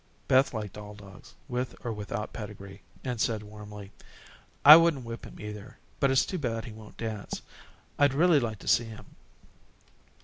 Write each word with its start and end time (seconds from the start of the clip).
Beth 0.27 0.51
liked 0.51 0.79
all 0.79 0.95
dogs, 0.95 1.35
with 1.47 1.75
or 1.85 1.93
without 1.93 2.33
pedigree, 2.33 2.81
and 3.03 3.21
said 3.21 3.43
warmly: 3.43 3.91
"I 4.65 4.75
wouldn't 4.75 5.05
whip 5.05 5.25
him 5.27 5.39
either, 5.39 5.77
but 5.99 6.09
it's 6.09 6.25
too 6.25 6.39
bad 6.39 6.65
he 6.65 6.71
won't 6.71 6.97
dance. 6.97 7.43
I'd 7.99 8.15
really 8.15 8.39
like 8.39 8.57
to 8.65 8.67
see 8.67 8.85
him." 8.85 9.05